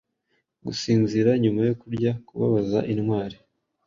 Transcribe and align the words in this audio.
Gusinzira 0.65 1.29
nyuma 1.43 1.61
yo 1.69 1.73
kurya 1.81 2.11
kubabaza 2.25 2.79
intwari 2.93 3.37